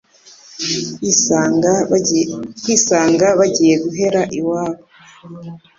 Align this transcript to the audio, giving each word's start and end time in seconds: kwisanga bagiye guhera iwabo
kwisanga 3.21 3.27
bagiye 3.39 3.75
guhera 3.83 4.21
iwabo 4.37 4.83